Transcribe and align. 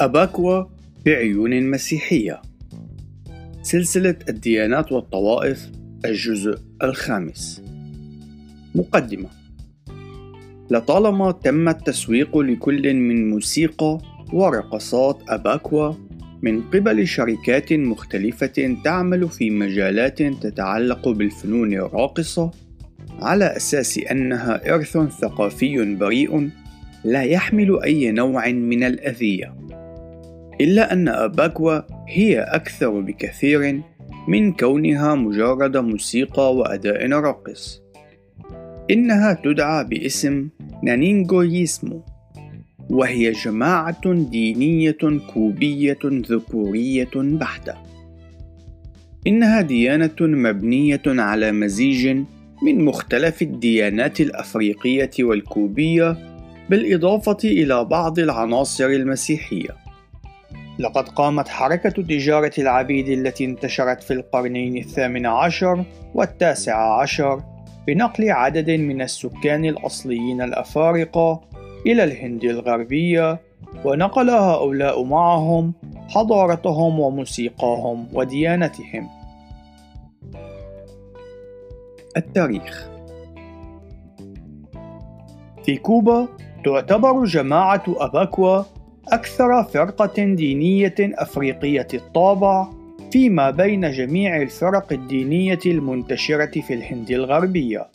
أباكوا 0.00 0.64
بعيون 1.06 1.70
مسيحية. 1.70 2.42
سلسلة 3.62 4.16
الديانات 4.28 4.92
والطوائف 4.92 5.70
الجزء 6.04 6.58
الخامس. 6.82 7.62
مقدمة. 8.74 9.28
لطالما 10.70 11.32
تم 11.32 11.68
التسويق 11.68 12.38
لكل 12.38 12.94
من 12.94 13.30
موسيقى 13.30 13.98
ورقصات 14.32 15.18
أباكوا 15.28 15.92
من 16.42 16.62
قبل 16.62 17.06
شركات 17.06 17.72
مختلفة 17.72 18.76
تعمل 18.84 19.28
في 19.28 19.50
مجالات 19.50 20.22
تتعلق 20.22 21.08
بالفنون 21.08 21.72
الراقصة 21.72 22.50
على 23.20 23.56
أساس 23.56 23.98
أنها 23.98 24.74
إرث 24.74 24.98
ثقافي 24.98 25.94
بريء 25.94 26.50
لا 27.04 27.22
يحمل 27.22 27.82
أي 27.82 28.12
نوع 28.12 28.48
من 28.48 28.84
الأذية. 28.84 29.65
إلا 30.60 30.92
أن 30.92 31.08
أباكوا 31.08 31.80
هي 32.08 32.40
أكثر 32.40 33.00
بكثير 33.00 33.82
من 34.28 34.52
كونها 34.52 35.14
مجرد 35.14 35.76
موسيقى 35.76 36.54
وأداء 36.54 37.10
راقص 37.10 37.82
إنها 38.90 39.32
تدعى 39.44 39.84
باسم 39.84 40.48
نانينغويسمو 40.82 42.02
وهي 42.90 43.32
جماعة 43.32 44.12
دينية 44.12 44.98
كوبية 45.34 45.98
ذكورية 46.04 47.10
بحتة 47.14 47.74
إنها 49.26 49.60
ديانة 49.60 50.16
مبنية 50.20 51.02
على 51.06 51.52
مزيج 51.52 52.06
من 52.62 52.84
مختلف 52.84 53.42
الديانات 53.42 54.20
الأفريقية 54.20 55.10
والكوبية 55.20 56.16
بالإضافة 56.70 57.38
إلى 57.44 57.84
بعض 57.84 58.18
العناصر 58.18 58.86
المسيحية. 58.86 59.85
لقد 60.78 61.08
قامت 61.08 61.48
حركة 61.48 61.90
تجارة 61.90 62.52
العبيد 62.58 63.08
التي 63.08 63.44
انتشرت 63.44 64.02
في 64.02 64.12
القرنين 64.12 64.76
الثامن 64.76 65.26
عشر 65.26 65.84
والتاسع 66.14 67.00
عشر 67.00 67.42
بنقل 67.86 68.30
عدد 68.30 68.70
من 68.70 69.02
السكان 69.02 69.64
الأصليين 69.64 70.42
الأفارقة 70.42 71.40
إلى 71.86 72.04
الهند 72.04 72.44
الغربية 72.44 73.40
ونقل 73.84 74.30
هؤلاء 74.30 75.04
معهم 75.04 75.74
حضارتهم 76.08 77.00
وموسيقاهم 77.00 78.08
وديانتهم. 78.12 79.08
التاريخ 82.16 82.88
في 85.64 85.76
كوبا 85.76 86.28
تعتبر 86.64 87.24
جماعة 87.24 87.82
أباكوا 87.88 88.62
أكثر 89.08 89.64
فرقة 89.64 90.24
دينية 90.24 90.94
أفريقية 91.00 91.86
الطابع 91.94 92.68
فيما 93.12 93.50
بين 93.50 93.90
جميع 93.90 94.42
الفرق 94.42 94.92
الدينية 94.92 95.58
المنتشرة 95.66 96.60
في 96.60 96.74
الهند 96.74 97.10
الغربية. 97.10 97.90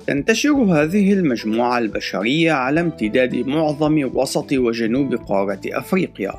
تنتشر 0.09 0.51
هذه 0.51 1.13
المجموعة 1.13 1.77
البشرية 1.77 2.51
على 2.51 2.81
امتداد 2.81 3.35
معظم 3.35 4.09
وسط 4.13 4.53
وجنوب 4.53 5.15
قارة 5.15 5.61
أفريقيا، 5.65 6.33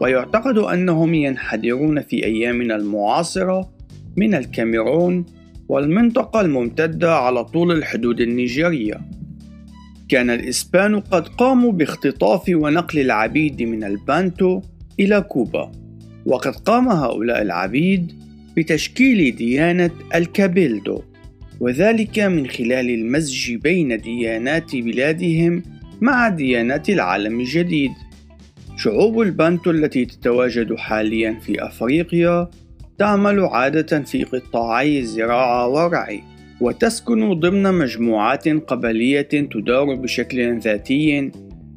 ويعتقد 0.00 0.58
أنهم 0.58 1.14
ينحدرون 1.14 2.00
في 2.00 2.24
أيامنا 2.24 2.76
المعاصرة 2.76 3.70
من 4.16 4.34
الكاميرون 4.34 5.26
والمنطقة 5.68 6.40
الممتدة 6.40 7.16
على 7.16 7.44
طول 7.44 7.72
الحدود 7.72 8.20
النيجيرية. 8.20 9.00
كان 10.08 10.30
الإسبان 10.30 11.00
قد 11.00 11.28
قاموا 11.28 11.72
باختطاف 11.72 12.42
ونقل 12.48 12.98
العبيد 12.98 13.62
من 13.62 13.84
البانتو 13.84 14.60
إلى 15.00 15.20
كوبا، 15.20 15.72
وقد 16.26 16.56
قام 16.56 16.88
هؤلاء 16.88 17.42
العبيد 17.42 18.12
بتشكيل 18.56 19.36
ديانة 19.36 19.90
الكابيلدو 20.14 21.02
وذلك 21.60 22.18
من 22.18 22.46
خلال 22.46 22.90
المزج 22.90 23.54
بين 23.54 23.98
ديانات 23.98 24.76
بلادهم 24.76 25.62
مع 26.00 26.28
ديانات 26.28 26.90
العالم 26.90 27.40
الجديد. 27.40 27.90
شعوب 28.76 29.20
البانتو 29.20 29.70
التي 29.70 30.04
تتواجد 30.04 30.74
حاليا 30.74 31.38
في 31.42 31.66
أفريقيا 31.66 32.50
تعمل 32.98 33.40
عادة 33.40 34.00
في 34.00 34.24
قطاعي 34.24 34.98
الزراعة 34.98 35.68
والرعي 35.68 36.22
وتسكن 36.60 37.40
ضمن 37.40 37.74
مجموعات 37.74 38.48
قبلية 38.48 39.28
تدار 39.28 39.94
بشكل 39.94 40.58
ذاتي 40.58 41.30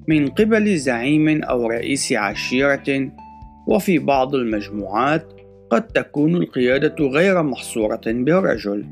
من 0.07 0.27
قبل 0.27 0.77
زعيم 0.77 1.43
أو 1.43 1.67
رئيس 1.67 2.13
عشيرة. 2.13 3.11
وفي 3.67 3.99
بعض 3.99 4.35
المجموعات 4.35 5.33
قد 5.69 5.87
تكون 5.87 6.35
القيادة 6.35 6.95
غير 7.05 7.43
محصورة 7.43 8.01
بالرجل. 8.05 8.85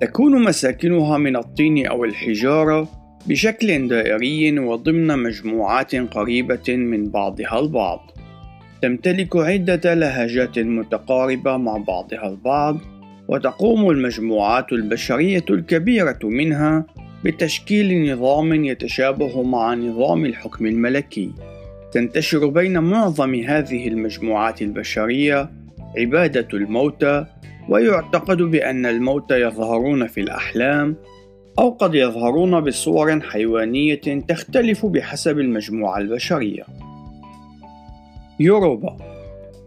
تكون 0.00 0.42
مساكنها 0.42 1.18
من 1.18 1.36
الطين 1.36 1.86
أو 1.86 2.04
الحجارة 2.04 2.88
بشكل 3.26 3.88
دائري 3.88 4.58
وضمن 4.58 5.18
مجموعات 5.18 5.94
قريبة 5.96 6.76
من 6.76 7.10
بعضها 7.10 7.60
البعض. 7.60 8.10
تمتلك 8.82 9.36
عدة 9.36 9.94
لهجات 9.94 10.58
متقاربة 10.58 11.56
مع 11.56 11.76
بعضها 11.76 12.28
البعض، 12.28 12.78
وتقوم 13.28 13.90
المجموعات 13.90 14.72
البشرية 14.72 15.44
الكبيرة 15.50 16.18
منها 16.22 16.86
بتشكيل 17.24 18.12
نظام 18.12 18.64
يتشابه 18.64 19.42
مع 19.42 19.74
نظام 19.74 20.24
الحكم 20.24 20.66
الملكي. 20.66 21.30
تنتشر 21.92 22.46
بين 22.46 22.78
معظم 22.78 23.34
هذه 23.34 23.88
المجموعات 23.88 24.62
البشرية 24.62 25.50
عبادة 25.98 26.48
الموتى 26.54 27.26
ويعتقد 27.68 28.42
بأن 28.42 28.86
الموتى 28.86 29.40
يظهرون 29.40 30.06
في 30.06 30.20
الأحلام 30.20 30.96
أو 31.58 31.70
قد 31.70 31.94
يظهرون 31.94 32.60
بصور 32.60 33.20
حيوانية 33.20 34.00
تختلف 34.28 34.86
بحسب 34.86 35.38
المجموعة 35.38 35.98
البشرية. 35.98 36.64
يوروبا 38.40 38.96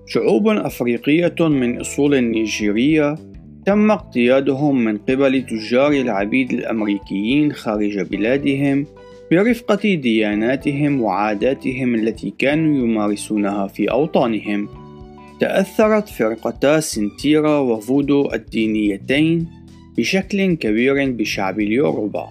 شعوب 0.08 0.48
أفريقية 0.48 1.36
من 1.40 1.80
أصول 1.80 2.22
نيجيرية 2.22 3.16
تم 3.66 3.92
اقتيادهم 3.92 4.84
من 4.84 4.98
قبل 4.98 5.46
تجار 5.46 5.92
العبيد 5.92 6.54
الأمريكيين 6.54 7.54
خارج 7.54 8.00
بلادهم 8.00 8.86
برفقة 9.32 9.94
دياناتهم 9.94 11.02
وعاداتهم 11.02 11.96
التي 11.96 12.34
كانوا 12.38 12.78
يمارسونها 12.78 13.68
في 13.68 13.92
أوطانهم. 13.92 14.87
تأثرت 15.40 16.10
فرقتا 16.10 16.80
سنتيرا 16.80 17.58
وفودو 17.60 18.34
الدينيتين 18.34 19.48
بشكل 19.98 20.54
كبير 20.54 21.12
بشعب 21.12 21.60
اليوروبا. 21.60 22.30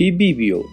إيبيبيو 0.00 0.64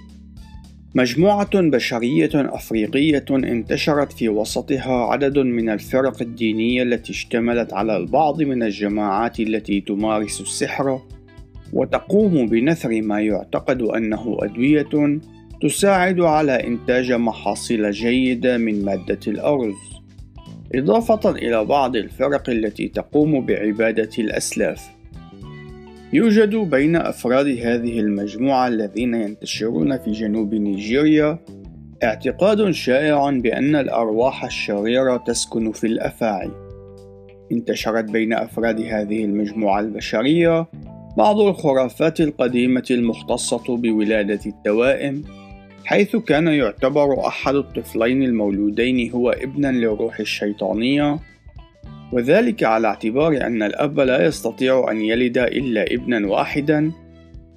مجموعة 0.96 1.62
بشرية 1.62 2.30
أفريقية 2.36 3.26
انتشرت 3.30 4.12
في 4.12 4.30
وسطها 4.30 5.06
عدد 5.06 5.40
من 5.40 5.70
الفرق 5.70 6.22
الدينية 6.22 6.84
التي 6.84 7.12
اشتملت 7.12 7.74
على 7.74 7.98
البعض 7.98 8.42
من 8.42 8.64
الجماعات 8.64 9.40
التي 9.40 9.82
تمارس 9.82 10.42
السحر 10.42 11.00
وتقوم 11.74 12.48
بنثر 12.48 13.02
ما 13.02 13.22
يعتقد 13.22 13.82
أنه 13.82 14.38
أدوية 14.42 15.20
تساعد 15.62 16.20
على 16.20 16.68
إنتاج 16.68 17.12
محاصيل 17.12 17.92
جيدة 17.92 18.58
من 18.58 18.86
مادة 18.86 19.20
الأرز، 19.28 19.76
إضافة 20.76 21.30
إلى 21.30 21.66
بعض 21.66 21.96
الفرق 21.96 22.50
التي 22.50 22.88
تقوم 22.88 23.46
بعبادة 23.46 24.10
الأسلاف. 24.20 24.90
يوجد 26.14 26.56
بين 26.56 26.96
أفراد 26.96 27.48
هذه 27.48 28.00
المجموعة 28.00 28.68
الذين 28.68 29.14
ينتشرون 29.14 29.98
في 29.98 30.12
جنوب 30.12 30.54
نيجيريا 30.54 31.40
اعتقاد 32.04 32.72
شائع 32.72 33.30
بأن 33.30 33.76
الأرواح 33.76 34.46
الشريرة 34.46 35.18
تسكن 35.18 35.72
في 35.72 35.88
الأفاعي. 35.88 36.52
انتشرت 37.52 38.04
بين 38.04 38.34
أفراد 38.34 38.82
هذه 38.82 39.26
المجموعة 39.26 39.80
البشرية 39.80 40.68
بعض 41.18 41.40
الخرافات 41.40 42.22
القديمة 42.22 42.86
المختصة 42.92 43.78
بولادة 43.78 44.40
التوائم، 44.46 45.24
حيث 45.86 46.16
كان 46.16 46.48
يعتبر 46.48 47.28
أحد 47.28 47.56
الطفلين 47.56 48.24
المولودين 48.24 49.12
هو 49.12 49.30
ابنا 49.30 49.72
للروح 49.72 50.20
الشيطانية 50.20 51.20
وذلك 52.12 52.64
على 52.64 52.88
اعتبار 52.88 53.48
أن 53.48 53.64
الأب 53.64 54.00
لا 54.00 54.26
يستطيع 54.26 54.92
أن 54.92 55.02
يلد 55.02 55.38
إلا 55.38 55.94
ابنا 55.94 56.28
واحدا 56.28 56.92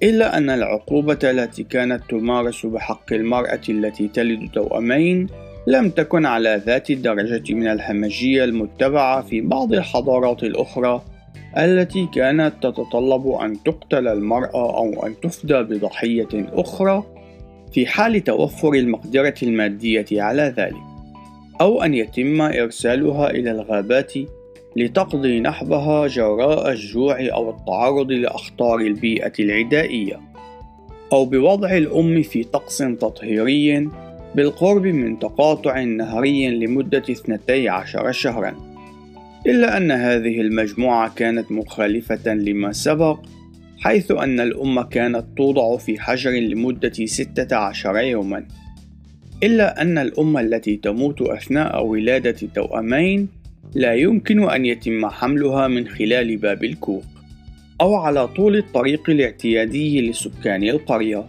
إلا 0.03 0.37
أن 0.37 0.49
العقوبة 0.49 1.19
التي 1.23 1.63
كانت 1.63 2.01
تمارس 2.09 2.65
بحق 2.65 3.13
المرأة 3.13 3.61
التي 3.69 4.07
تلد 4.07 4.51
توأمين 4.53 5.27
لم 5.67 5.89
تكن 5.89 6.25
على 6.25 6.61
ذات 6.65 6.89
الدرجة 6.89 7.53
من 7.53 7.67
الهمجية 7.67 8.43
المتبعة 8.43 9.21
في 9.21 9.41
بعض 9.41 9.73
الحضارات 9.73 10.43
الأخرى 10.43 11.01
التي 11.57 12.07
كانت 12.13 12.53
تتطلب 12.61 13.27
أن 13.27 13.63
تقتل 13.63 14.07
المرأة 14.07 14.77
أو 14.77 15.05
أن 15.05 15.19
تفدى 15.19 15.63
بضحية 15.63 16.27
أخرى. 16.33 17.03
في 17.71 17.85
حال 17.85 18.23
توفر 18.23 18.73
المقدرة 18.73 19.35
المادية 19.43 20.05
على 20.11 20.53
ذلك، 20.57 20.97
أو 21.61 21.81
أن 21.81 21.93
يتم 21.93 22.41
إرسالها 22.41 23.29
إلى 23.29 23.51
الغابات 23.51 24.13
لتقضي 24.75 25.39
نحبها 25.39 26.07
جراء 26.07 26.71
الجوع 26.71 27.27
أو 27.33 27.49
التعرض 27.49 28.11
لأخطار 28.11 28.79
البيئة 28.79 29.33
العدائية 29.39 30.19
أو 31.13 31.25
بوضع 31.25 31.77
الأم 31.77 32.21
في 32.21 32.43
طقس 32.43 32.77
تطهيري 32.77 33.89
بالقرب 34.35 34.87
من 34.87 35.19
تقاطع 35.19 35.83
نهري 35.83 36.49
لمدة 36.49 37.03
12 37.09 38.11
شهرا. 38.11 38.55
إلا 39.47 39.77
أن 39.77 39.91
هذه 39.91 40.41
المجموعة 40.41 41.15
كانت 41.15 41.51
مخالفة 41.51 42.33
لما 42.33 42.71
سبق 42.71 43.19
حيث 43.79 44.11
أن 44.11 44.39
الأم 44.39 44.81
كانت 44.81 45.25
توضع 45.37 45.77
في 45.77 45.99
حجر 45.99 46.31
لمدة 46.31 47.05
16 47.05 47.97
يوما 47.97 48.47
إلا 49.43 49.81
أن 49.81 49.97
الأم 49.97 50.37
التي 50.37 50.75
تموت 50.75 51.21
أثناء 51.21 51.85
ولادة 51.85 52.47
توأمين 52.55 53.27
لا 53.75 53.93
يمكن 53.93 54.49
أن 54.49 54.65
يتم 54.65 55.05
حملها 55.05 55.67
من 55.67 55.87
خلال 55.87 56.37
باب 56.37 56.63
الكوخ 56.63 57.03
أو 57.81 57.95
على 57.95 58.27
طول 58.27 58.57
الطريق 58.57 59.09
الاعتيادي 59.09 60.09
لسكان 60.09 60.63
القرية. 60.63 61.25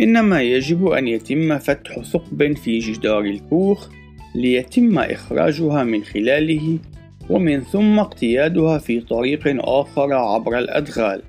إنما 0.00 0.42
يجب 0.42 0.86
أن 0.86 1.08
يتم 1.08 1.58
فتح 1.58 2.00
ثقب 2.00 2.56
في 2.56 2.78
جدار 2.78 3.20
الكوخ 3.20 3.88
ليتم 4.34 4.98
إخراجها 4.98 5.84
من 5.84 6.04
خلاله 6.04 6.78
ومن 7.30 7.60
ثم 7.60 7.98
اقتيادها 7.98 8.78
في 8.78 9.00
طريق 9.00 9.68
آخر 9.68 10.12
عبر 10.12 10.58
الأدغال. 10.58 11.22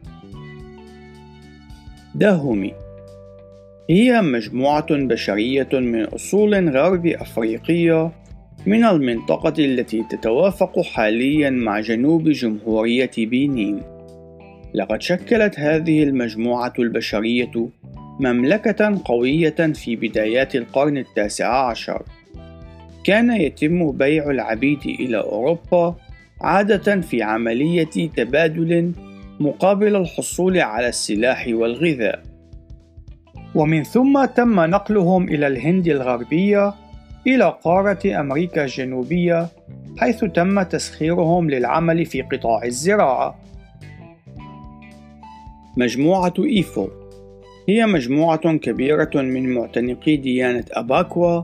داهومي 2.16 2.74
هي 3.90 4.22
مجموعة 4.22 4.86
بشرية 4.92 5.70
من 5.74 6.04
أصول 6.04 6.70
غرب 6.70 7.06
أفريقية 7.06 8.12
من 8.66 8.86
المنطقة 8.86 9.54
التي 9.66 10.04
تتوافق 10.10 10.82
حاليا 10.82 11.50
مع 11.50 11.80
جنوب 11.80 12.30
جمهورية 12.30 13.12
بينين. 13.18 13.82
لقد 14.74 15.02
شكلت 15.02 15.60
هذه 15.60 16.04
المجموعة 16.04 16.74
البشرية 16.80 17.70
مملكة 18.20 19.02
قوية 19.06 19.74
في 19.74 19.96
بدايات 19.96 20.56
القرن 20.56 20.98
التاسع 20.98 21.70
عشر. 21.70 22.04
كان 23.04 23.32
يتم 23.32 23.92
بيع 23.92 24.30
العبيد 24.30 24.80
إلى 24.86 25.18
أوروبا 25.18 25.96
عادة 26.42 27.02
في 27.02 27.24
عملية 27.24 28.10
تبادل 28.16 28.92
مقابل 29.40 29.96
الحصول 29.96 30.58
على 30.58 30.90
السلاح 30.90 31.46
والغذاء. 31.48 32.24
ومن 33.56 33.84
ثم 33.84 34.26
تم 34.26 34.60
نقلهم 34.60 35.30
إلى 35.30 35.48
الهند 35.48 35.88
الغربية 35.88 36.74
إلى 37.28 37.58
قارة 37.64 38.20
أمريكا 38.20 38.64
الجنوبية 38.64 39.48
حيث 39.98 40.26
تم 40.26 40.62
تسخيرهم 40.62 41.50
للعمل 41.50 42.06
في 42.06 42.22
قطاع 42.22 42.64
الزراعة. 42.64 43.40
مجموعة 45.78 46.34
إيفو 46.40 46.88
هي 47.70 47.86
مجموعة 47.86 48.58
كبيرة 48.58 49.12
من 49.16 49.54
معتنقي 49.54 50.18
ديانة 50.18 50.66
أباكوا 50.72 51.42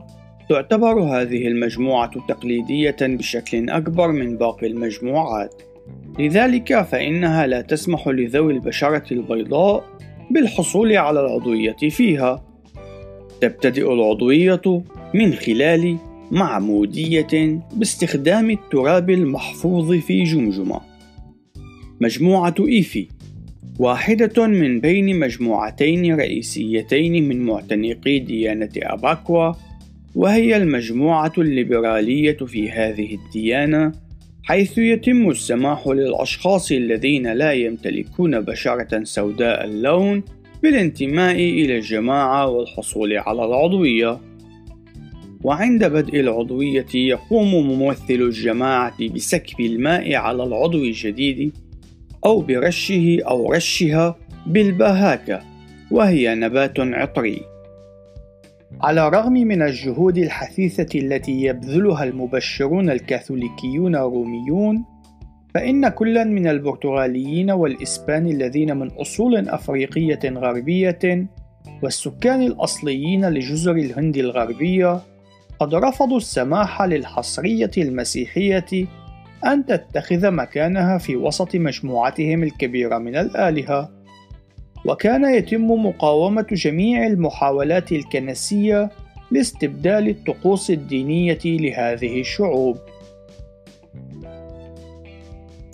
تعتبر 0.48 1.00
هذه 1.00 1.46
المجموعة 1.46 2.26
تقليدية 2.28 2.96
بشكل 3.00 3.70
أكبر 3.70 4.08
من 4.08 4.36
باقي 4.36 4.66
المجموعات 4.66 5.71
لذلك 6.18 6.82
فإنها 6.82 7.46
لا 7.46 7.60
تسمح 7.60 8.08
لذوي 8.08 8.52
البشرة 8.52 9.12
البيضاء 9.12 9.84
بالحصول 10.30 10.96
على 10.96 11.20
العضوية 11.20 11.76
فيها 11.90 12.44
تبتدئ 13.40 13.92
العضوية 13.92 14.82
من 15.14 15.32
خلال 15.32 15.96
معمودية 16.30 17.60
باستخدام 17.76 18.50
التراب 18.50 19.10
المحفوظ 19.10 19.92
في 19.92 20.22
جمجمة. 20.22 20.80
مجموعة 22.00 22.54
إيفي 22.60 23.08
واحدة 23.78 24.46
من 24.46 24.80
بين 24.80 25.18
مجموعتين 25.18 26.14
رئيسيتين 26.14 27.28
من 27.28 27.40
معتنقي 27.42 28.18
ديانة 28.18 28.70
أباكوا 28.76 29.52
وهي 30.14 30.56
المجموعة 30.56 31.32
الليبرالية 31.38 32.36
في 32.36 32.70
هذه 32.70 33.14
الديانة 33.14 33.92
حيث 34.44 34.78
يتم 34.78 35.30
السماح 35.30 35.86
للأشخاص 35.86 36.72
الذين 36.72 37.32
لا 37.32 37.52
يمتلكون 37.52 38.40
بشرة 38.40 39.04
سوداء 39.04 39.64
اللون 39.64 40.22
بالانتماء 40.62 41.36
إلى 41.36 41.76
الجماعة 41.76 42.48
والحصول 42.48 43.18
على 43.18 43.44
العضوية. 43.44 44.20
وعند 45.44 45.84
بدء 45.84 46.20
العضوية 46.20 46.86
يقوم 46.94 47.54
ممثل 47.54 48.14
الجماعة 48.14 49.08
بسكب 49.14 49.60
الماء 49.60 50.14
على 50.14 50.44
العضو 50.44 50.78
الجديد 50.78 51.52
أو 52.24 52.40
برشه 52.40 53.18
أو 53.28 53.52
رشها 53.52 54.16
بالبهاكة 54.46 55.42
وهي 55.90 56.34
نبات 56.34 56.80
عطري. 56.80 57.51
على 58.82 59.06
الرغم 59.08 59.32
من 59.32 59.62
الجهود 59.62 60.18
الحثيثة 60.18 60.98
التي 60.98 61.42
يبذلها 61.42 62.04
المبشرون 62.04 62.90
الكاثوليكيون 62.90 63.96
الروميون 63.96 64.84
فإن 65.54 65.88
كلا 65.88 66.24
من 66.24 66.46
البرتغاليين 66.46 67.50
والإسبان 67.50 68.26
الذين 68.26 68.76
من 68.76 68.90
أصول 68.90 69.48
أفريقية 69.48 70.20
غربية 70.24 71.28
والسكان 71.82 72.42
الأصليين 72.42 73.28
لجزر 73.28 73.72
الهند 73.72 74.16
الغربية 74.16 75.00
قد 75.60 75.74
رفضوا 75.74 76.16
السماح 76.16 76.82
للحصرية 76.82 77.70
المسيحية 77.78 78.86
أن 79.46 79.66
تتخذ 79.66 80.30
مكانها 80.30 80.98
في 80.98 81.16
وسط 81.16 81.56
مجموعتهم 81.56 82.42
الكبيرة 82.42 82.98
من 82.98 83.16
الآلهة، 83.16 83.90
وكان 84.84 85.34
يتم 85.34 85.70
مقاومة 85.70 86.46
جميع 86.52 87.06
المحاولات 87.06 87.92
الكنسية 87.92 88.90
لاستبدال 89.30 90.08
الطقوس 90.08 90.70
الدينية 90.70 91.38
لهذه 91.44 92.20
الشعوب. 92.20 92.76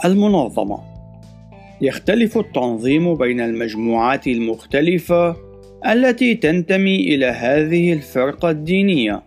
المنظمة 0.04 0.78
يختلف 1.80 2.38
التنظيم 2.38 3.14
بين 3.14 3.40
المجموعات 3.40 4.26
المختلفة 4.26 5.36
التي 5.86 6.34
تنتمي 6.34 6.96
إلى 6.96 7.26
هذه 7.26 7.92
الفرقة 7.92 8.50
الدينية 8.50 9.22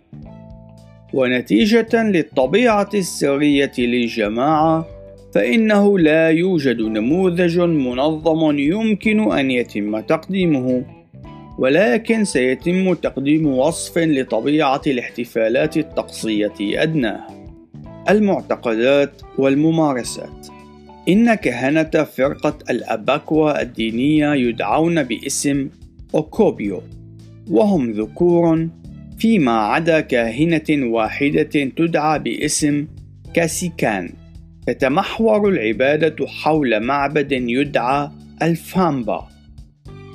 ونتيجة 1.14 2.02
للطبيعة 2.02 2.88
السرية 2.94 3.72
للجماعة 3.78 4.86
فإنه 5.34 5.98
لا 5.98 6.28
يوجد 6.28 6.80
نموذج 6.80 7.58
منظم 7.60 8.58
يمكن 8.58 9.32
أن 9.32 9.50
يتم 9.50 10.00
تقديمه 10.00 10.84
ولكن 11.58 12.24
سيتم 12.24 12.94
تقديم 12.94 13.46
وصف 13.46 13.98
لطبيعة 13.98 14.80
الاحتفالات 14.86 15.76
الطقسية 15.76 16.52
أدناها 16.60 17.26
المعتقدات 18.08 19.22
والممارسات. 19.38 20.48
إن 21.08 21.34
كهنة 21.34 22.04
فرقة 22.16 22.58
الأباكوا 22.70 23.62
الدينية 23.62 24.34
يدعون 24.34 25.02
باسم 25.02 25.68
أوكوبيو 26.14 26.82
وهم 27.50 27.90
ذكور 27.90 28.68
فيما 29.18 29.52
عدا 29.52 30.00
كاهنة 30.00 30.86
واحدة 30.86 31.70
تدعى 31.76 32.18
باسم 32.18 32.86
كاسيكان. 33.34 34.21
تتمحور 34.66 35.48
العبادة 35.48 36.26
حول 36.26 36.80
معبد 36.80 37.32
يدعى 37.32 38.10
الفامبا. 38.42 39.28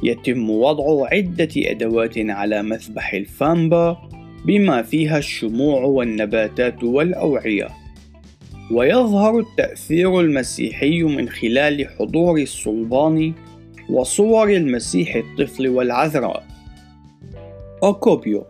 يتم 0.03 0.49
وضع 0.49 1.07
عدة 1.11 1.49
أدوات 1.55 2.13
على 2.17 2.63
مذبح 2.63 3.13
الفامبا 3.13 3.97
بما 4.45 4.81
فيها 4.81 5.17
الشموع 5.17 5.81
والنباتات 5.81 6.83
والأوعية. 6.83 7.67
ويظهر 8.71 9.39
التأثير 9.39 10.19
المسيحي 10.19 11.03
من 11.03 11.29
خلال 11.29 11.87
حضور 11.99 12.41
الصلبان 12.41 13.33
وصور 13.89 14.49
المسيح 14.49 15.15
الطفل 15.15 15.67
والعذراء. 15.67 16.43
أوكوبيو. 17.83 18.45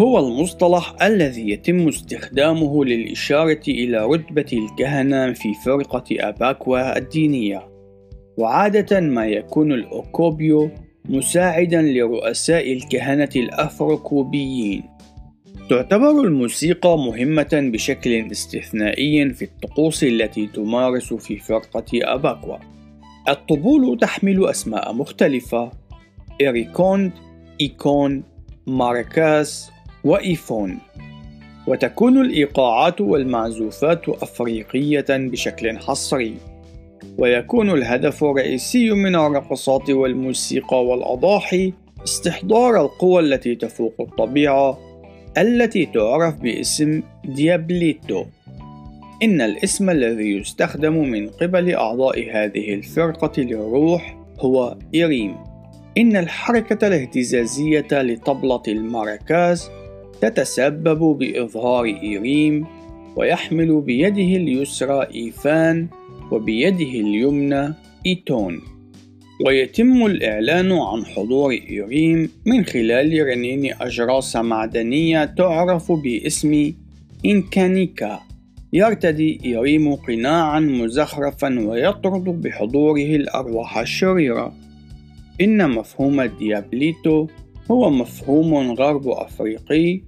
هو 0.00 0.18
المصطلح 0.18 1.02
الذي 1.02 1.50
يتم 1.50 1.88
استخدامه 1.88 2.84
للإشارة 2.84 3.62
إلى 3.68 4.04
رتبة 4.04 4.46
الكهنة 4.52 5.32
في 5.32 5.54
فرقة 5.64 6.04
أباكوا 6.10 6.98
الدينية. 6.98 7.68
وعادة 8.36 9.00
ما 9.00 9.26
يكون 9.26 9.72
الأوكوبيو 9.72 10.70
مساعدا 11.08 11.82
لرؤساء 11.82 12.72
الكهنة 12.72 13.28
الأفروكوبيين. 13.36 14.82
تعتبر 15.70 16.10
الموسيقى 16.10 16.98
مهمة 16.98 17.48
بشكل 17.52 18.30
استثنائي 18.32 19.30
في 19.30 19.44
الطقوس 19.44 20.04
التي 20.04 20.46
تمارس 20.46 21.12
في 21.14 21.38
فرقة 21.38 21.84
أباكوا. 21.94 22.56
الطبول 23.28 23.98
تحمل 23.98 24.46
أسماء 24.46 24.92
مختلفة. 24.92 25.70
إيريكوند، 26.40 27.12
إيكون، 27.60 28.22
ماركاس، 28.66 29.70
وإيفون. 30.04 30.78
وتكون 31.66 32.20
الإيقاعات 32.20 33.00
والمعزوفات 33.00 34.08
أفريقية 34.08 35.06
بشكل 35.10 35.78
حصري. 35.78 36.34
ويكون 37.18 37.70
الهدف 37.70 38.24
الرئيسي 38.24 38.90
من 38.90 39.16
الرقصات 39.16 39.90
والموسيقى 39.90 40.84
والأضاحي 40.84 41.72
استحضار 42.04 42.80
القوى 42.80 43.20
التي 43.20 43.54
تفوق 43.54 43.94
الطبيعة 44.00 44.78
التي 45.38 45.86
تعرف 45.86 46.34
باسم 46.34 47.02
ديابليتو. 47.24 48.24
إن 49.22 49.40
الاسم 49.40 49.90
الذي 49.90 50.38
يستخدم 50.38 50.92
من 50.92 51.28
قبل 51.28 51.74
أعضاء 51.74 52.30
هذه 52.32 52.74
الفرقة 52.74 53.42
للروح 53.42 54.16
هو 54.40 54.76
إيريم. 54.94 55.36
إن 55.98 56.16
الحركة 56.16 56.86
الاهتزازية 56.86 57.86
لطبلة 57.92 58.62
الماراكاز 58.68 59.70
تتسبب 60.20 60.98
بإظهار 61.18 61.84
إيريم 61.84 62.66
ويحمل 63.16 63.80
بيده 63.80 64.36
اليسرى 64.36 65.06
إيفان 65.14 65.88
وبيده 66.30 67.00
اليمنى 67.00 67.74
إيتون. 68.06 68.60
ويتم 69.46 70.06
الإعلان 70.06 70.72
عن 70.72 71.04
حضور 71.04 71.52
إيريم 71.52 72.30
من 72.46 72.64
خلال 72.64 73.26
رنين 73.26 73.74
أجراس 73.80 74.36
معدنية 74.36 75.24
تعرف 75.24 75.92
باسم 75.92 76.72
إنكانيكا. 77.26 78.20
يرتدي 78.72 79.40
إيريم 79.44 79.94
قناعا 79.94 80.60
مزخرفا 80.60 81.60
ويطرد 81.68 82.24
بحضوره 82.24 83.16
الأرواح 83.16 83.78
الشريرة. 83.78 84.52
إن 85.40 85.70
مفهوم 85.70 86.20
الديابليتو 86.20 87.26
هو 87.70 87.90
مفهوم 87.90 88.72
غرب 88.72 89.08
أفريقي 89.08 90.00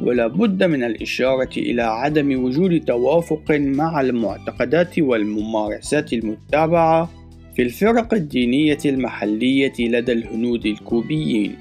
ولا 0.00 0.26
بد 0.26 0.64
من 0.64 0.84
الإشارة 0.84 1.50
إلى 1.56 1.82
عدم 1.82 2.44
وجود 2.44 2.80
توافق 2.80 3.50
مع 3.50 4.00
المعتقدات 4.00 4.98
والممارسات 4.98 6.12
المتبعة 6.12 7.10
في 7.56 7.62
الفرق 7.62 8.14
الدينية 8.14 8.78
المحلية 8.84 9.72
لدى 9.78 10.12
الهنود 10.12 10.66
الكوبيين. 10.66 11.56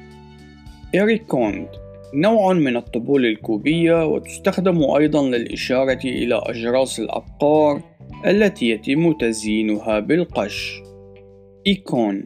إيريكوند 0.95 1.67
نوع 2.13 2.53
من 2.53 2.77
الطبول 2.77 3.25
الكوبية 3.25 4.05
وتستخدم 4.05 4.83
أيضا 4.83 5.27
للإشارة 5.27 5.99
إلى 6.05 6.41
أجراس 6.45 6.99
الأبقار 6.99 7.81
التي 8.25 8.69
يتم 8.69 9.11
تزيينها 9.13 9.99
بالقش. 9.99 10.81
إيكون 11.67 12.23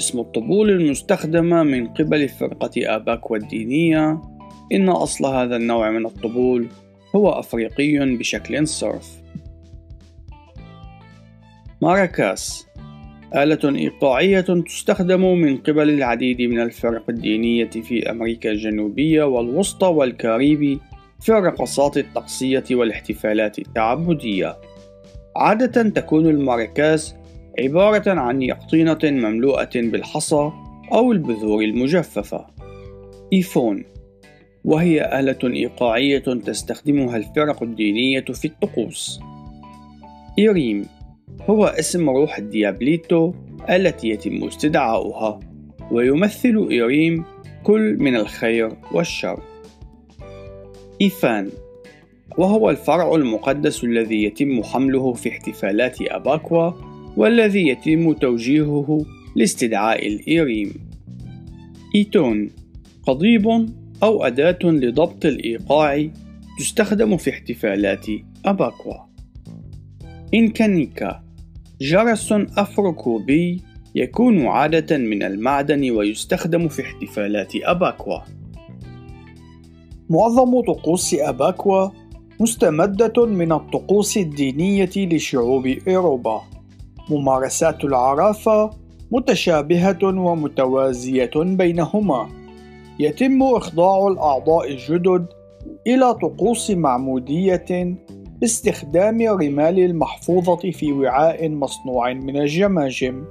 اسم 0.00 0.20
الطبول 0.20 0.70
المستخدمة 0.70 1.62
من 1.62 1.86
قبل 1.86 2.28
فرقة 2.28 2.70
آباكوا 2.96 3.36
الدينية 3.36 4.22
إن 4.72 4.88
أصل 4.88 5.26
هذا 5.26 5.56
النوع 5.56 5.90
من 5.90 6.06
الطبول 6.06 6.68
هو 7.16 7.30
أفريقي 7.30 8.16
بشكل 8.16 8.68
صرف. 8.68 9.20
ماراكاس 11.82 12.66
آلة 13.36 13.78
إيقاعية 13.78 14.40
تستخدم 14.40 15.40
من 15.40 15.56
قبل 15.56 15.90
العديد 15.90 16.42
من 16.42 16.60
الفرق 16.60 17.02
الدينية 17.08 17.70
في 17.70 18.10
أمريكا 18.10 18.50
الجنوبية 18.50 19.22
والوسطى 19.22 19.86
والكاريبي 19.86 20.80
في 21.20 21.32
الرقصات 21.38 21.98
الطقسية 21.98 22.64
والاحتفالات 22.70 23.58
التعبدية. 23.58 24.56
عادة 25.36 25.82
تكون 25.82 26.26
الماراكاس 26.26 27.14
عبارة 27.58 28.20
عن 28.20 28.42
يقطينة 28.42 28.98
مملوءة 29.04 29.70
بالحصى 29.74 30.50
أو 30.92 31.12
البذور 31.12 31.64
المجففة. 31.64 32.46
إيفون 33.32 33.84
وهي 34.64 35.20
آلة 35.20 35.38
إيقاعية 35.44 36.18
تستخدمها 36.18 37.16
الفرق 37.16 37.62
الدينية 37.62 38.20
في 38.20 38.44
الطقوس. 38.44 39.20
إيريم 40.38 40.86
هو 41.40 41.64
اسم 41.64 42.10
روح 42.10 42.38
الديابليتو 42.38 43.32
التي 43.70 44.08
يتم 44.08 44.44
استدعاؤها 44.44 45.40
ويمثل 45.90 46.68
إيريم 46.70 47.24
كل 47.62 47.96
من 47.98 48.16
الخير 48.16 48.72
والشر 48.92 49.42
إيفان 51.02 51.50
وهو 52.38 52.70
الفرع 52.70 53.14
المقدس 53.14 53.84
الذي 53.84 54.24
يتم 54.24 54.62
حمله 54.62 55.12
في 55.12 55.28
احتفالات 55.28 55.96
أباكوا 56.00 56.72
والذي 57.16 57.68
يتم 57.68 58.12
توجيهه 58.12 59.06
لاستدعاء 59.36 60.06
الإيريم 60.06 60.74
إيتون 61.94 62.50
قضيب 63.06 63.68
أو 64.02 64.24
أداة 64.24 64.58
لضبط 64.64 65.26
الإيقاع 65.26 66.08
تستخدم 66.58 67.16
في 67.16 67.30
احتفالات 67.30 68.06
أباكوا. 68.44 68.94
إنكانيكا 70.34 71.22
جرس 71.80 72.32
أفروكوبي 72.32 73.62
يكون 73.94 74.46
عادة 74.46 74.98
من 74.98 75.22
المعدن 75.22 75.90
ويستخدم 75.90 76.68
في 76.68 76.82
احتفالات 76.82 77.52
أباكوا. 77.56 78.18
معظم 80.10 80.60
طقوس 80.60 81.14
أباكوا 81.14 81.88
مستمدة 82.40 83.26
من 83.26 83.52
الطقوس 83.52 84.16
الدينية 84.16 84.90
لشعوب 84.96 85.66
أوروبا. 85.66 86.40
ممارسات 87.10 87.84
العرافة 87.84 88.70
متشابهة 89.10 89.98
ومتوازية 90.02 91.30
بينهما. 91.36 92.39
يتم 93.00 93.42
إخضاع 93.42 94.08
الأعضاء 94.08 94.70
الجدد 94.70 95.26
إلى 95.86 96.14
طقوس 96.14 96.70
معمودية 96.70 97.96
باستخدام 98.40 99.20
الرمال 99.20 99.78
المحفوظة 99.78 100.70
في 100.70 100.92
وعاء 100.92 101.48
مصنوع 101.48 102.12
من 102.12 102.36
الجماجم. 102.36 103.24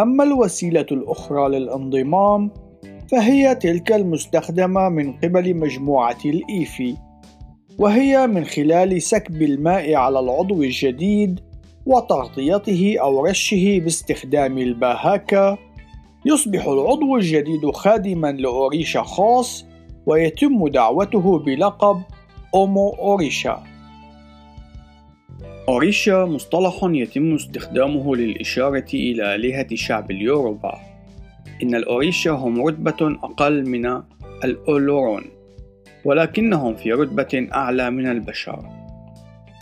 أما 0.00 0.24
الوسيلة 0.24 0.86
الأخرى 0.92 1.48
للانضمام 1.48 2.50
فهي 3.10 3.54
تلك 3.54 3.92
المستخدمة 3.92 4.88
من 4.88 5.12
قبل 5.12 5.56
مجموعة 5.56 6.18
الإيفي، 6.24 6.96
وهي 7.78 8.26
من 8.26 8.44
خلال 8.44 9.02
سكب 9.02 9.42
الماء 9.42 9.94
على 9.94 10.20
العضو 10.20 10.62
الجديد 10.62 11.40
وتغطيته 11.86 12.96
أو 13.00 13.26
رشه 13.26 13.80
باستخدام 13.84 14.58
الباهاكا 14.58 15.58
يصبح 16.26 16.66
العضو 16.66 17.16
الجديد 17.16 17.70
خادما 17.70 18.32
لأوريشا 18.32 19.02
خاص 19.02 19.66
ويتم 20.06 20.68
دعوته 20.68 21.38
بلقب 21.38 22.02
أومو 22.54 22.90
أوريشا. 22.90 23.62
أوريشا 25.68 26.24
مصطلح 26.24 26.74
يتم 26.82 27.34
استخدامه 27.34 28.16
للإشارة 28.16 28.90
إلى 28.94 29.34
آلهة 29.34 29.66
شعب 29.74 30.10
اليوروبا. 30.10 30.74
إن 31.62 31.74
الأوريشا 31.74 32.30
هم 32.30 32.66
رتبة 32.66 33.18
أقل 33.22 33.68
من 33.68 34.02
الأولورون 34.44 35.24
ولكنهم 36.04 36.74
في 36.74 36.92
رتبة 36.92 37.48
أعلى 37.52 37.90
من 37.90 38.06
البشر. 38.06 38.58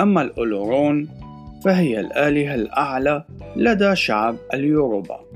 أما 0.01 0.23
الأولورون 0.23 1.09
فهي 1.65 2.01
الآلهة 2.01 2.55
الأعلى 2.55 3.25
لدى 3.57 3.97
شعب 3.97 4.37
اليوروبا. 4.55 5.32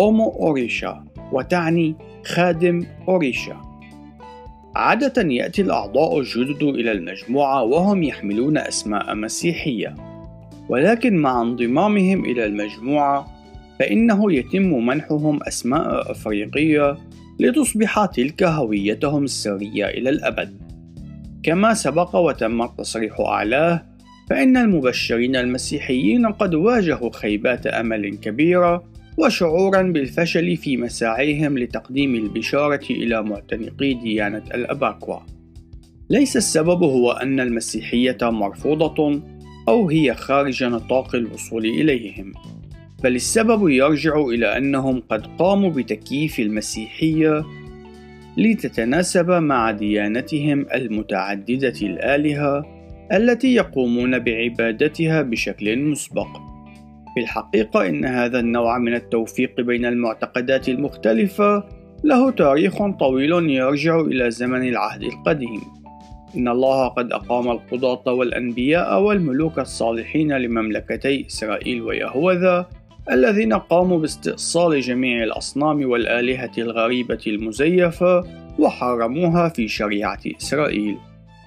أومو 0.00 0.30
أوريشا 0.30 1.04
وتعني 1.32 1.94
خادم 2.24 2.86
أوريشا. 3.08 3.56
عادة 4.76 5.22
يأتي 5.22 5.62
الأعضاء 5.62 6.20
الجدد 6.20 6.62
إلى 6.62 6.92
المجموعة 6.92 7.62
وهم 7.62 8.02
يحملون 8.02 8.58
أسماء 8.58 9.14
مسيحية. 9.14 9.94
ولكن 10.68 11.16
مع 11.16 11.42
انضمامهم 11.42 12.24
إلى 12.24 12.46
المجموعة 12.46 13.26
فإنه 13.78 14.32
يتم 14.32 14.86
منحهم 14.86 15.38
أسماء 15.42 16.10
أفريقية 16.10 16.96
لتصبح 17.40 18.06
تلك 18.06 18.42
هويتهم 18.42 19.24
السرية 19.24 19.86
إلى 19.86 20.10
الأبد. 20.10 20.68
كما 21.42 21.74
سبق 21.74 22.16
وتم 22.16 22.62
التصريح 22.62 23.20
أعلاه 23.20 23.82
فإن 24.30 24.56
المبشرين 24.56 25.36
المسيحيين 25.36 26.26
قد 26.26 26.54
واجهوا 26.54 27.10
خيبات 27.12 27.66
أمل 27.66 28.16
كبيرة 28.16 28.84
وشعورا 29.18 29.82
بالفشل 29.82 30.56
في 30.56 30.76
مساعيهم 30.76 31.58
لتقديم 31.58 32.14
البشارة 32.14 32.86
إلى 32.90 33.22
معتنقي 33.22 33.94
ديانة 33.94 34.42
الأباكوا. 34.54 35.18
ليس 36.10 36.36
السبب 36.36 36.82
هو 36.82 37.12
أن 37.12 37.40
المسيحية 37.40 38.18
مرفوضة 38.22 39.22
أو 39.68 39.88
هي 39.88 40.14
خارج 40.14 40.64
نطاق 40.64 41.14
الوصول 41.14 41.66
إليهم، 41.66 42.32
بل 43.04 43.16
السبب 43.16 43.68
يرجع 43.68 44.20
إلى 44.20 44.56
أنهم 44.56 45.00
قد 45.00 45.26
قاموا 45.38 45.70
بتكييف 45.70 46.40
المسيحية 46.40 47.44
لتتناسب 48.36 49.30
مع 49.30 49.70
ديانتهم 49.70 50.66
المتعددة 50.74 51.74
الآلهة 51.82 52.66
التي 53.12 53.54
يقومون 53.54 54.18
بعبادتها 54.18 55.22
بشكل 55.22 55.78
مسبق. 55.78 56.47
في 57.18 57.24
الحقيقة 57.24 57.86
إن 57.86 58.04
هذا 58.04 58.40
النوع 58.40 58.78
من 58.78 58.94
التوفيق 58.94 59.60
بين 59.60 59.86
المعتقدات 59.86 60.68
المختلفة 60.68 61.64
له 62.04 62.30
تاريخ 62.30 62.90
طويل 62.90 63.50
يرجع 63.50 64.00
إلى 64.00 64.30
زمن 64.30 64.68
العهد 64.68 65.02
القديم. 65.02 65.60
إن 66.36 66.48
الله 66.48 66.88
قد 66.88 67.12
أقام 67.12 67.50
القضاة 67.50 68.12
والأنبياء 68.12 69.02
والملوك 69.02 69.58
الصالحين 69.58 70.32
لمملكتي 70.32 71.26
إسرائيل 71.26 71.82
ويهوذا 71.82 72.66
الذين 73.10 73.54
قاموا 73.54 73.98
باستئصال 73.98 74.80
جميع 74.80 75.24
الأصنام 75.24 75.90
والآلهة 75.90 76.52
الغريبة 76.58 77.22
المزيفة 77.26 78.24
وحرموها 78.58 79.48
في 79.48 79.68
شريعة 79.68 80.20
إسرائيل 80.40 80.96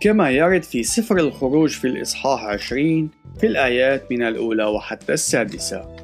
كما 0.01 0.29
يرد 0.29 0.63
في 0.63 0.83
سفر 0.83 1.17
الخروج 1.17 1.69
في 1.69 1.87
الإصحاح 1.87 2.43
20 2.43 3.09
في 3.39 3.47
الآيات 3.47 4.11
من 4.11 4.23
الأولى 4.23 4.65
وحتى 4.65 5.13
السادسة 5.13 5.95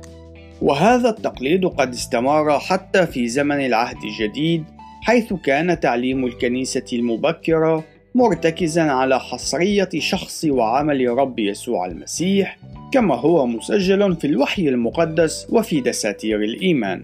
وهذا 0.62 1.10
التقليد 1.10 1.65
قد 1.65 1.93
استمر 1.93 2.60
حتى 2.60 3.07
في 3.07 3.27
زمن 3.27 3.65
العهد 3.65 3.97
الجديد 4.03 4.63
حيث 5.01 5.33
كان 5.33 5.79
تعليم 5.79 6.25
الكنيسة 6.25 6.86
المبكرة 6.93 7.83
مرتكزا 8.15 8.81
على 8.81 9.19
حصرية 9.19 9.89
شخص 9.97 10.45
وعمل 10.45 11.07
رب 11.07 11.39
يسوع 11.39 11.86
المسيح 11.86 12.57
كما 12.91 13.15
هو 13.15 13.47
مسجل 13.47 14.15
في 14.15 14.27
الوحي 14.27 14.69
المقدس 14.69 15.47
وفي 15.49 15.81
دساتير 15.81 16.43
الإيمان. 16.43 17.03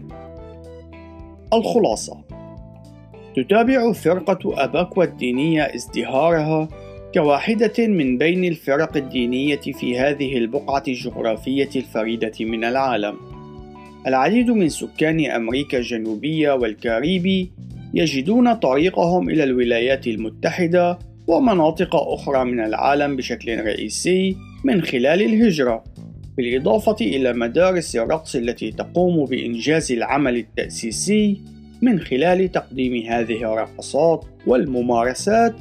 الخلاصة: 1.53 2.17
تتابع 3.36 3.91
فرقة 3.91 4.63
أباكوا 4.63 5.03
الدينية 5.03 5.62
ازدهارها 5.62 6.67
كواحدة 7.13 7.88
من 7.88 8.17
بين 8.17 8.43
الفرق 8.43 8.97
الدينية 8.97 9.60
في 9.60 9.99
هذه 9.99 10.38
البقعة 10.38 10.84
الجغرافية 10.88 11.69
الفريدة 11.76 12.32
من 12.39 12.63
العالم. 12.63 13.15
العديد 14.08 14.52
من 14.52 14.69
سكان 14.69 15.32
أمريكا 15.32 15.78
الجنوبية 15.78 16.52
والكاريبي 16.52 17.52
يجدون 17.93 18.54
طريقهم 18.54 19.30
إلى 19.30 19.43
الولايات 19.43 20.08
المتحدة 20.08 20.99
ومناطق 21.28 21.95
أخرى 21.95 22.45
من 22.45 22.60
العالم 22.60 23.15
بشكل 23.15 23.60
رئيسي 23.60 24.38
من 24.63 24.82
خلال 24.82 25.21
الهجرة 25.21 25.84
بالإضافة 26.38 26.95
إلى 27.02 27.34
مدارس 27.34 27.95
الرقص 27.95 28.36
التي 28.36 28.71
تقوم 28.71 29.26
بإنجاز 29.26 29.91
العمل 29.91 30.38
التأسيسي 30.38 31.41
من 31.82 31.99
خلال 31.99 32.52
تقديم 32.52 33.08
هذه 33.08 33.54
الرقصات 33.54 34.26
والممارسات 34.47 35.56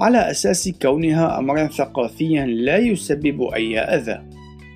على 0.00 0.30
أساس 0.30 0.68
كونها 0.82 1.38
أمرا 1.38 1.66
ثقافيا 1.66 2.46
لا 2.46 2.76
يسبب 2.76 3.42
أي 3.42 3.78
أذى 3.78 4.22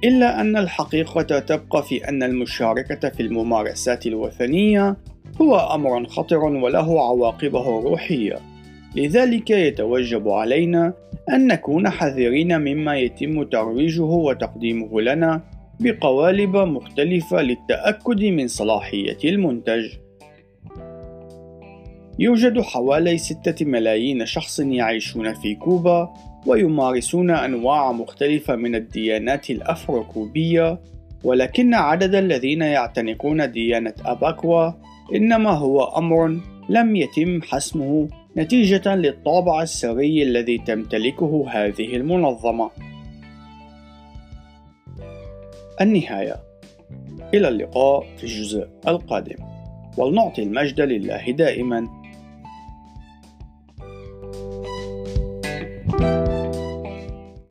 إلا 0.04 0.40
أن 0.40 0.56
الحقيقة 0.56 1.38
تبقى 1.38 1.82
في 1.82 2.08
أن 2.08 2.22
المشاركة 2.22 3.08
في 3.08 3.20
الممارسات 3.20 4.06
الوثنية 4.06 4.96
هو 5.40 5.56
أمر 5.56 6.06
خطر 6.08 6.38
وله 6.38 7.06
عواقبه 7.06 7.78
الروحية 7.78 8.38
لذلك 8.96 9.50
يتوجب 9.50 10.28
علينا 10.28 10.94
أن 11.32 11.46
نكون 11.46 11.90
حذرين 11.90 12.58
مما 12.58 12.96
يتم 12.96 13.42
ترويجه 13.42 14.02
وتقديمه 14.02 15.00
لنا 15.00 15.42
بقوالب 15.80 16.56
مختلفة 16.56 17.42
للتأكد 17.42 18.22
من 18.24 18.48
صلاحية 18.48 19.18
المنتج. 19.24 20.04
يوجد 22.18 22.61
حوالي 22.61 23.18
ستة 23.18 23.66
ملايين 23.66 24.27
شخص 24.27 24.61
يعيشون 24.61 25.35
في 25.35 25.55
كوبا 25.55 26.14
ويمارسون 26.46 27.31
أنواع 27.31 27.92
مختلفة 27.92 28.57
من 28.57 28.74
الديانات 28.74 29.50
الأفروكوبية 29.50 30.81
ولكن 31.24 31.74
عدد 31.74 32.14
الذين 32.14 32.62
يعتنقون 32.62 33.53
ديانة 33.53 33.94
أباكوا 34.05 34.70
إنما 35.14 35.50
هو 35.50 35.83
أمر 35.85 36.40
لم 36.68 36.96
يتم 36.96 37.42
حسمه 37.42 38.09
نتيجة 38.37 38.94
للطابع 38.94 39.62
السري 39.62 40.22
الذي 40.22 40.59
تمتلكه 40.59 41.46
هذه 41.50 41.96
المنظمة. 41.96 42.70
النهاية. 45.81 46.37
إلى 47.35 47.48
اللقاء 47.48 48.07
في 48.16 48.24
الجزء 48.24 48.68
القادم. 48.88 49.37
ولنعطي 49.96 50.42
المجد 50.42 50.81
لله 50.81 51.31
دائما. 51.31 52.04